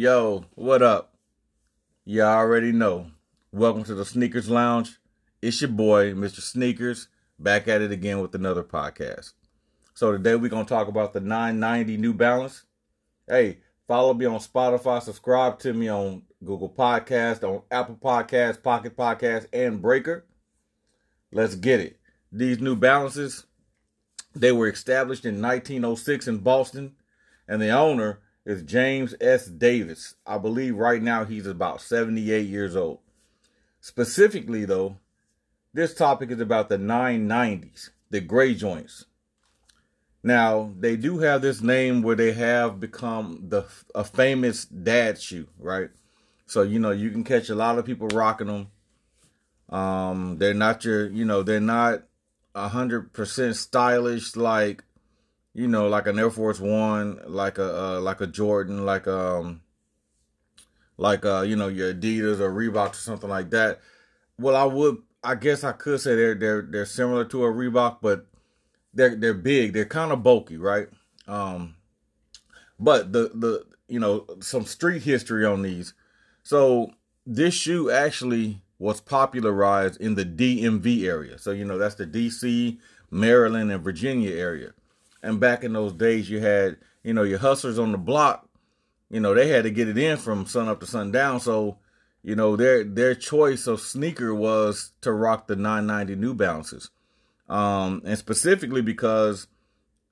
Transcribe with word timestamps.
Yo, 0.00 0.44
what 0.54 0.80
up? 0.80 1.12
Y'all 2.04 2.26
already 2.26 2.70
know. 2.70 3.10
Welcome 3.50 3.82
to 3.82 3.96
the 3.96 4.04
Sneakers 4.04 4.48
Lounge. 4.48 4.96
It's 5.42 5.60
your 5.60 5.70
boy, 5.70 6.12
Mr. 6.12 6.40
Sneakers, 6.40 7.08
back 7.36 7.66
at 7.66 7.82
it 7.82 7.90
again 7.90 8.20
with 8.20 8.32
another 8.32 8.62
podcast. 8.62 9.32
So 9.94 10.12
today 10.12 10.36
we're 10.36 10.50
gonna 10.50 10.66
talk 10.66 10.86
about 10.86 11.14
the 11.14 11.20
990 11.20 11.96
New 11.96 12.14
Balance. 12.14 12.62
Hey, 13.26 13.58
follow 13.88 14.14
me 14.14 14.24
on 14.26 14.38
Spotify, 14.38 15.02
subscribe 15.02 15.58
to 15.58 15.72
me 15.72 15.88
on 15.88 16.22
Google 16.44 16.70
Podcast, 16.70 17.42
on 17.42 17.62
Apple 17.68 17.98
Podcast, 18.00 18.62
Pocket 18.62 18.96
Podcast, 18.96 19.48
and 19.52 19.82
Breaker. 19.82 20.24
Let's 21.32 21.56
get 21.56 21.80
it. 21.80 21.98
These 22.30 22.60
New 22.60 22.76
Balances, 22.76 23.46
they 24.32 24.52
were 24.52 24.68
established 24.68 25.24
in 25.24 25.42
1906 25.42 26.28
in 26.28 26.38
Boston, 26.38 26.94
and 27.48 27.60
the 27.60 27.70
owner 27.70 28.20
is 28.48 28.62
James 28.62 29.14
S. 29.20 29.46
Davis. 29.46 30.14
I 30.26 30.38
believe 30.38 30.74
right 30.74 31.02
now 31.02 31.26
he's 31.26 31.46
about 31.46 31.82
78 31.82 32.46
years 32.46 32.74
old. 32.74 33.00
Specifically, 33.82 34.64
though, 34.64 34.96
this 35.74 35.92
topic 35.92 36.30
is 36.30 36.40
about 36.40 36.70
the 36.70 36.78
990s, 36.78 37.90
the 38.08 38.22
gray 38.22 38.54
joints. 38.54 39.04
Now, 40.22 40.72
they 40.78 40.96
do 40.96 41.18
have 41.18 41.42
this 41.42 41.60
name 41.60 42.00
where 42.00 42.16
they 42.16 42.32
have 42.32 42.80
become 42.80 43.44
the 43.48 43.66
a 43.94 44.02
famous 44.02 44.64
dad 44.64 45.20
shoe, 45.20 45.48
right? 45.58 45.90
So, 46.46 46.62
you 46.62 46.78
know, 46.78 46.90
you 46.90 47.10
can 47.10 47.24
catch 47.24 47.50
a 47.50 47.54
lot 47.54 47.78
of 47.78 47.84
people 47.84 48.08
rocking 48.08 48.46
them. 48.46 48.68
Um, 49.68 50.38
they're 50.38 50.54
not 50.54 50.86
your, 50.86 51.06
you 51.06 51.26
know, 51.26 51.42
they're 51.42 51.60
not 51.60 52.04
a 52.54 52.68
hundred 52.68 53.12
percent 53.12 53.56
stylish 53.56 54.36
like 54.36 54.84
you 55.54 55.66
know, 55.66 55.88
like 55.88 56.06
an 56.06 56.18
Air 56.18 56.30
Force 56.30 56.60
One, 56.60 57.20
like 57.26 57.58
a 57.58 57.96
uh, 57.96 58.00
like 58.00 58.20
a 58.20 58.26
Jordan, 58.26 58.84
like 58.84 59.06
um, 59.06 59.62
like 60.96 61.24
uh, 61.24 61.42
you 61.42 61.56
know, 61.56 61.68
your 61.68 61.92
Adidas 61.92 62.40
or 62.40 62.52
Reebok 62.52 62.92
or 62.92 62.94
something 62.94 63.30
like 63.30 63.50
that. 63.50 63.80
Well, 64.38 64.56
I 64.56 64.64
would, 64.64 64.98
I 65.22 65.34
guess 65.34 65.64
I 65.64 65.72
could 65.72 66.00
say 66.00 66.14
they're 66.14 66.34
they're 66.34 66.62
they're 66.62 66.86
similar 66.86 67.24
to 67.26 67.44
a 67.44 67.52
Reebok, 67.52 67.98
but 68.00 68.26
they're 68.94 69.16
they're 69.16 69.34
big, 69.34 69.72
they're 69.72 69.84
kind 69.84 70.12
of 70.12 70.22
bulky, 70.22 70.56
right? 70.56 70.88
Um, 71.26 71.76
but 72.78 73.12
the 73.12 73.30
the 73.34 73.64
you 73.88 73.98
know 73.98 74.26
some 74.40 74.64
street 74.64 75.02
history 75.02 75.44
on 75.44 75.62
these. 75.62 75.94
So 76.42 76.92
this 77.26 77.54
shoe 77.54 77.90
actually 77.90 78.62
was 78.78 79.00
popularized 79.00 80.00
in 80.00 80.14
the 80.14 80.24
DMV 80.24 81.04
area. 81.04 81.38
So 81.38 81.50
you 81.50 81.64
know 81.64 81.78
that's 81.78 81.96
the 81.96 82.06
DC, 82.06 82.78
Maryland, 83.10 83.72
and 83.72 83.82
Virginia 83.82 84.36
area. 84.36 84.72
And 85.22 85.40
back 85.40 85.64
in 85.64 85.72
those 85.72 85.92
days, 85.92 86.30
you 86.30 86.40
had, 86.40 86.76
you 87.02 87.12
know, 87.12 87.22
your 87.22 87.38
hustlers 87.38 87.78
on 87.78 87.92
the 87.92 87.98
block, 87.98 88.48
you 89.10 89.20
know, 89.20 89.34
they 89.34 89.48
had 89.48 89.64
to 89.64 89.70
get 89.70 89.88
it 89.88 89.98
in 89.98 90.16
from 90.16 90.46
sun 90.46 90.68
up 90.68 90.80
to 90.80 90.86
sundown. 90.86 91.40
So, 91.40 91.78
you 92.22 92.36
know, 92.36 92.56
their 92.56 92.84
their 92.84 93.14
choice 93.14 93.66
of 93.66 93.80
sneaker 93.80 94.34
was 94.34 94.92
to 95.00 95.12
rock 95.12 95.46
the 95.46 95.56
990 95.56 96.16
New 96.16 96.34
Balances. 96.34 96.90
Um, 97.48 98.02
and 98.04 98.18
specifically 98.18 98.82
because 98.82 99.46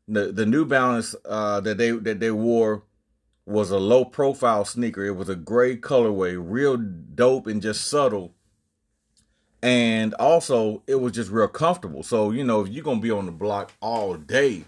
the 0.08 0.32
the 0.32 0.46
New 0.46 0.64
Balance 0.64 1.14
uh, 1.24 1.60
that 1.60 1.78
they 1.78 1.90
that 1.90 2.20
they 2.20 2.30
wore 2.30 2.84
was 3.44 3.70
a 3.70 3.78
low 3.78 4.04
profile 4.04 4.64
sneaker. 4.64 5.04
It 5.04 5.16
was 5.16 5.28
a 5.28 5.36
gray 5.36 5.76
colorway, 5.76 6.36
real 6.38 6.76
dope 6.76 7.46
and 7.46 7.62
just 7.62 7.86
subtle. 7.86 8.34
And 9.62 10.14
also, 10.14 10.82
it 10.86 10.96
was 10.96 11.12
just 11.12 11.30
real 11.30 11.48
comfortable. 11.48 12.02
So, 12.02 12.30
you 12.30 12.44
know, 12.44 12.62
if 12.62 12.68
you're 12.68 12.84
to 12.84 13.00
be 13.00 13.10
on 13.10 13.26
the 13.26 13.32
block 13.32 13.72
all 13.80 14.14
day, 14.14 14.64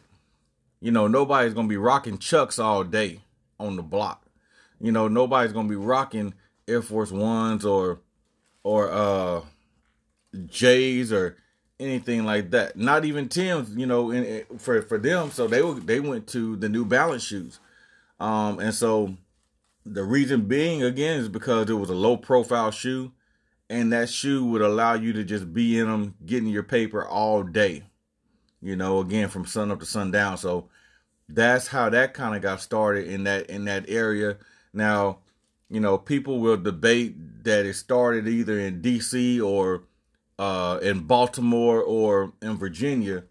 you 0.81 0.91
know, 0.91 1.07
nobody's 1.09 1.55
gonna 1.55 1.69
be 1.69 1.77
rocking 1.77 2.19
Chucks 2.19 2.59
all 2.59 2.85
day 2.85 3.21
on 3.59 3.77
the 3.77 3.83
block. 3.83 4.27
You 4.81 4.93
know, 4.93 5.09
nobody's 5.09 5.53
gonna 5.53 5.69
be 5.69 5.77
rocking 5.77 6.35
Air 6.67 6.83
Force 6.83 7.11
Ones 7.11 7.65
or 7.65 8.01
or 8.63 8.91
uh 8.91 9.41
J's 10.47 11.13
or 11.13 11.37
anything 11.81 12.25
like 12.25 12.51
that. 12.51 12.77
Not 12.77 13.05
even 13.05 13.29
Tim's. 13.29 13.75
You 13.75 13.87
know, 13.87 14.11
in, 14.11 14.45
for 14.59 14.83
for 14.83 14.99
them. 14.99 15.31
So 15.31 15.47
they 15.47 15.63
were 15.63 15.75
they 15.75 16.01
went 16.01 16.27
to 16.29 16.57
the 16.57 16.69
New 16.69 16.85
Balance 16.85 17.25
shoes, 17.25 17.59
um, 18.21 18.61
and 18.61 18.75
so 18.75 19.17
the 19.85 20.05
reason 20.05 20.43
being 20.43 20.83
again 20.83 21.19
is 21.19 21.29
because 21.29 21.71
it 21.71 21.75
was 21.75 21.91
a 21.91 21.95
low 21.95 22.17
profile 22.17 22.71
shoe, 22.71 23.13
and 23.69 23.93
that 23.93 24.11
shoe 24.11 24.45
would 24.45 24.63
allow 24.63 24.95
you 24.95 25.13
to 25.15 25.25
just 25.25 25.53
be 25.53 25.79
in 25.79 25.89
them, 25.89 26.15
getting 26.25 26.49
your 26.49 26.63
paper 26.63 27.05
all 27.05 27.43
day 27.43 27.88
you 28.61 28.77
know, 28.77 29.01
again 29.01 29.29
from 29.29 29.47
sun 29.47 29.71
up 29.71 29.81
to 29.81 29.87
sundown. 29.87 30.39
So 30.39 30.69
that's 31.29 31.69
how 31.69 31.91
that 31.91 32.15
kind 32.15 32.35
of 32.35 32.43
got 32.43 32.61
started 32.61 33.07
in 33.07 33.25
that 33.25 33.49
in 33.51 33.65
that 33.67 33.89
area. 33.89 34.37
Now, 34.73 35.19
you 35.69 35.81
know, 35.81 35.99
people 35.99 36.41
will 36.41 36.57
debate 36.57 37.45
that 37.45 37.67
it 37.67 37.75
started 37.75 38.27
either 38.27 38.59
in 38.59 38.83
DC 38.83 39.43
or 39.43 39.85
uh, 40.39 40.79
in 40.83 41.01
Baltimore 41.01 41.83
or 41.83 42.33
in 42.41 42.57
Virginia. 42.57 43.25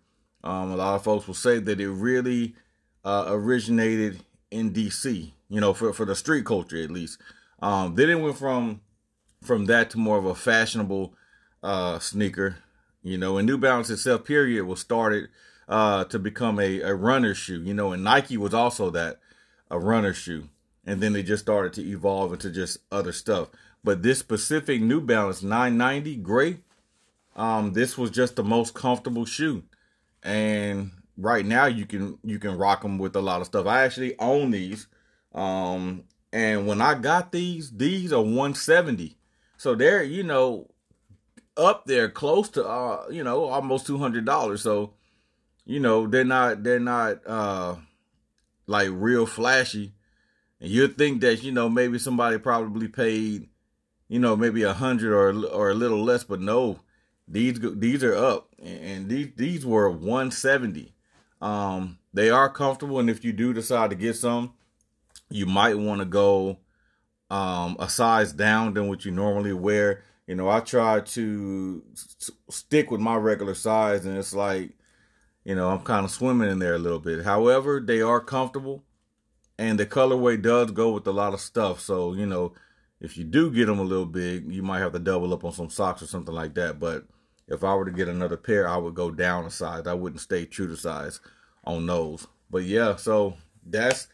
Um, 0.44 0.72
a 0.72 0.76
lot 0.76 0.96
of 0.96 1.04
folks 1.04 1.28
will 1.28 1.34
say 1.34 1.60
that 1.60 1.80
it 1.80 1.90
really 1.90 2.56
uh, 3.04 3.26
originated 3.28 4.22
in 4.52 4.72
DC. 4.72 5.32
You 5.50 5.62
know, 5.62 5.74
for 5.74 5.94
for 5.94 6.06
the 6.06 6.16
street 6.16 6.46
culture 6.46 6.82
at 6.82 6.92
least. 6.92 7.20
Um, 7.60 7.96
then 7.96 8.10
it 8.10 8.16
went 8.16 8.38
from 8.38 8.82
from 9.44 9.66
that 9.66 9.90
to 9.92 9.98
more 9.98 10.18
of 10.18 10.26
a 10.26 10.36
fashionable 10.36 11.14
uh, 11.64 12.00
sneaker 12.00 12.58
you 13.08 13.18
know, 13.18 13.38
and 13.38 13.48
New 13.48 13.58
Balance 13.58 13.90
itself, 13.90 14.26
period, 14.26 14.66
was 14.66 14.80
started 14.80 15.30
uh, 15.68 16.06
to 16.06 16.20
become 16.20 16.60
a, 16.60 16.82
a 16.82 16.94
runner 16.94 17.34
shoe. 17.34 17.62
You 17.62 17.74
know, 17.74 17.92
and 17.92 18.04
Nike 18.04 18.38
was 18.38 18.54
also 18.54 18.90
that 18.92 19.20
a 19.70 19.80
runner 19.80 20.14
shoe, 20.14 20.50
and 20.86 21.02
then 21.02 21.14
they 21.14 21.24
just 21.24 21.44
started 21.44 21.74
to 21.74 21.88
evolve 21.88 22.34
into 22.34 22.50
just 22.50 22.80
other 22.92 23.12
stuff. 23.12 23.50
But 23.84 24.04
this 24.04 24.20
specific 24.20 24.82
New 24.82 25.02
Balance 25.02 25.44
990 25.44 26.16
gray, 26.18 26.60
um, 27.36 27.74
this 27.74 27.98
was 27.98 28.12
just 28.12 28.36
the 28.36 28.44
most 28.44 28.74
comfortable 28.74 29.26
shoe, 29.26 29.64
and 30.24 30.92
right 31.18 31.46
now 31.46 31.66
you 31.66 31.86
can 31.86 32.18
you 32.24 32.40
can 32.40 32.58
rock 32.58 32.82
them 32.82 32.98
with 32.98 33.16
a 33.16 33.22
lot 33.22 33.42
of 33.42 33.48
stuff. 33.48 33.66
I 33.66 33.84
actually 33.84 34.18
own 34.20 34.52
these, 34.52 34.88
um, 35.34 36.04
and 36.34 36.68
when 36.68 36.82
I 36.82 36.96
got 36.96 37.32
these, 37.32 37.72
these 37.72 38.12
are 38.12 38.22
170. 38.22 39.18
So 39.58 39.76
they're 39.76 40.04
you 40.04 40.24
know 40.24 40.70
up 41.58 41.86
there 41.86 42.10
close 42.10 42.50
to 42.50 42.66
uh 42.66 43.06
you 43.10 43.24
know 43.24 43.46
almost 43.46 43.88
two 43.88 43.98
hundred 43.98 44.26
dollars. 44.26 44.62
So 44.62 44.94
you 45.66 45.80
know 45.80 46.08
they're 46.08 46.24
not 46.24 46.64
they're 46.64 46.80
not 46.80 47.26
uh 47.26 47.76
like 48.68 48.90
real 48.92 49.26
flashy. 49.26 49.94
And 50.60 50.70
you'd 50.70 50.98
think 50.98 51.22
that 51.22 51.44
you 51.44 51.52
know 51.52 51.70
maybe 51.70 52.00
somebody 52.00 52.38
probably 52.38 52.88
paid 52.88 53.50
you 54.08 54.20
know 54.20 54.36
maybe 54.36 54.64
a 54.64 54.74
hundred 54.74 55.14
or 55.14 55.46
or 55.48 55.70
a 55.70 55.76
little 55.76 56.04
less, 56.04 56.24
but 56.24 56.42
no, 56.42 56.80
these 57.28 57.60
these 57.62 58.04
are 58.04 58.16
up 58.16 58.50
and 58.62 59.10
these 59.10 59.30
these 59.36 59.66
were 59.66 59.90
one 59.90 60.32
seventy. 60.32 60.94
Um, 61.42 62.00
they 62.14 62.30
are 62.32 62.50
comfortable, 62.50 63.00
and 63.00 63.10
if 63.10 63.24
you 63.24 63.32
do 63.32 63.54
decide 63.54 63.92
to 63.92 63.96
get 63.96 64.16
some, 64.16 64.54
you 65.30 65.46
might 65.46 65.78
want 65.78 66.00
to 66.00 66.06
go 66.06 66.60
um 67.30 67.76
a 67.80 67.90
size 67.90 68.32
down 68.32 68.74
than 68.74 68.88
what 68.88 69.04
you 69.04 69.12
normally 69.12 69.52
wear 69.54 70.04
you 70.28 70.36
know, 70.36 70.50
I 70.50 70.60
try 70.60 71.00
to 71.00 71.84
stick 72.50 72.92
with 72.92 73.00
my 73.00 73.16
regular 73.16 73.56
size, 73.56 74.06
and 74.06 74.18
it's 74.18 74.34
like, 74.34 74.72
you 75.46 75.56
know, 75.56 75.70
I'm 75.70 75.80
kind 75.80 76.04
of 76.04 76.12
swimming 76.12 76.50
in 76.50 76.60
there 76.60 76.76
a 76.76 76.80
little 76.80 77.00
bit. 77.00 77.24
However, 77.24 77.80
they 77.80 78.02
are 78.02 78.20
comfortable, 78.20 78.84
and 79.58 79.80
the 79.80 79.86
colorway 79.86 80.42
does 80.42 80.72
go 80.72 80.92
with 80.92 81.08
a 81.08 81.14
lot 81.14 81.34
of 81.34 81.40
stuff. 81.40 81.80
So, 81.80 82.14
you 82.14 82.26
know, 82.26 82.54
if 83.00 83.18
you 83.18 83.24
do 83.24 83.50
get 83.50 83.68
them 83.68 83.80
a 83.80 83.84
little 83.84 84.06
big, 84.06 84.52
you 84.52 84.62
might 84.62 84.80
have 84.80 84.92
to 84.92 85.00
double 85.00 85.34
up 85.34 85.46
on 85.46 85.54
some 85.54 85.70
socks 85.70 86.02
or 86.02 86.08
something 86.08 86.36
like 86.36 86.56
that. 86.56 86.78
But 86.78 87.06
if 87.48 87.64
I 87.64 87.74
were 87.76 87.86
to 87.86 87.92
get 87.92 88.10
another 88.10 88.38
pair, 88.38 88.68
I 88.68 88.78
would 88.78 88.96
go 88.96 89.10
down 89.12 89.46
a 89.46 89.50
size. 89.50 89.88
I 89.88 89.94
wouldn't 89.94 90.22
stay 90.22 90.46
true 90.46 90.68
to 90.68 90.76
size 90.76 91.22
on 91.64 91.86
those. 91.86 92.28
But 92.50 92.64
yeah, 92.64 92.98
so 92.98 93.36
that's 93.66 94.08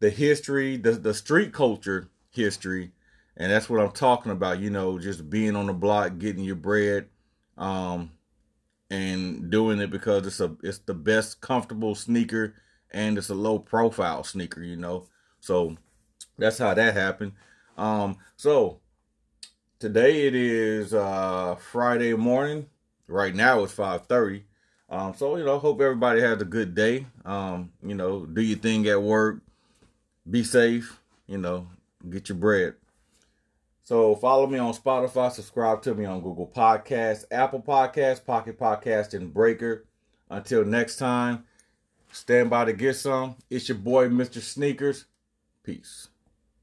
the 0.00 0.10
history, 0.10 0.76
the 0.76 0.92
the 0.92 1.14
street 1.14 1.52
culture 1.52 2.08
history 2.30 2.92
and 3.36 3.50
that's 3.50 3.68
what 3.68 3.80
I'm 3.80 3.92
talking 3.92 4.32
about. 4.32 4.60
You 4.60 4.70
know, 4.70 4.98
just 4.98 5.30
being 5.30 5.56
on 5.56 5.66
the 5.66 5.72
block, 5.72 6.18
getting 6.18 6.44
your 6.44 6.56
bread, 6.56 7.08
um, 7.56 8.12
and 8.90 9.50
doing 9.50 9.80
it 9.80 9.90
because 9.90 10.26
it's 10.26 10.40
a 10.40 10.56
it's 10.62 10.78
the 10.78 10.94
best 10.94 11.40
comfortable 11.40 11.94
sneaker 11.94 12.54
and 12.90 13.16
it's 13.18 13.30
a 13.30 13.34
low 13.34 13.58
profile 13.58 14.24
sneaker. 14.24 14.62
You 14.62 14.76
know, 14.76 15.06
so 15.40 15.76
that's 16.38 16.58
how 16.58 16.74
that 16.74 16.94
happened. 16.94 17.32
Um, 17.76 18.18
so 18.36 18.80
today 19.78 20.26
it 20.26 20.34
is 20.34 20.92
uh 20.92 21.56
Friday 21.56 22.14
morning. 22.14 22.66
Right 23.06 23.34
now 23.34 23.62
it's 23.64 23.72
five 23.72 24.06
thirty. 24.06 24.44
Um, 24.88 25.14
so 25.14 25.36
you 25.36 25.44
know, 25.44 25.58
hope 25.58 25.80
everybody 25.80 26.20
has 26.20 26.42
a 26.42 26.44
good 26.44 26.74
day. 26.74 27.06
Um, 27.24 27.72
you 27.82 27.94
know, 27.94 28.26
do 28.26 28.42
your 28.42 28.58
thing 28.58 28.86
at 28.88 29.00
work. 29.02 29.40
Be 30.28 30.42
safe. 30.42 31.00
You 31.26 31.38
know, 31.38 31.68
get 32.08 32.28
your 32.28 32.38
bread. 32.38 32.74
So 33.90 34.14
follow 34.14 34.46
me 34.46 34.56
on 34.56 34.72
Spotify, 34.72 35.32
subscribe 35.32 35.82
to 35.82 35.96
me 35.96 36.04
on 36.04 36.20
Google 36.20 36.46
Podcasts, 36.46 37.24
Apple 37.32 37.60
Podcasts, 37.60 38.24
Pocket 38.24 38.56
Podcast, 38.56 39.14
and 39.14 39.34
Breaker. 39.34 39.84
Until 40.30 40.64
next 40.64 40.94
time, 40.94 41.42
stand 42.12 42.50
by 42.50 42.66
to 42.66 42.72
get 42.72 42.94
some. 42.94 43.34
It's 43.50 43.68
your 43.68 43.78
boy, 43.78 44.08
Mr. 44.08 44.40
Sneakers. 44.40 45.06
Peace. 45.64 46.06